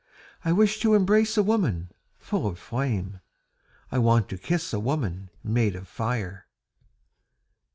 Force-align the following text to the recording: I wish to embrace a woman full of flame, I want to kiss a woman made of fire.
I 0.43 0.51
wish 0.51 0.79
to 0.79 0.95
embrace 0.95 1.37
a 1.37 1.43
woman 1.43 1.91
full 2.17 2.47
of 2.47 2.57
flame, 2.57 3.19
I 3.91 3.99
want 3.99 4.29
to 4.29 4.37
kiss 4.39 4.73
a 4.73 4.79
woman 4.79 5.29
made 5.43 5.75
of 5.75 5.87
fire. 5.87 6.47